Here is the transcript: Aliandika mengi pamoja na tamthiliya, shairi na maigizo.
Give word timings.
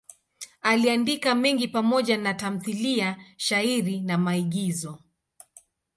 Aliandika 0.61 1.35
mengi 1.35 1.67
pamoja 1.67 2.17
na 2.17 2.33
tamthiliya, 2.33 3.17
shairi 3.37 4.01
na 4.01 4.17
maigizo. 4.17 4.99